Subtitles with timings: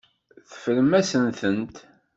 [0.49, 1.75] Teffrem-asent-tent.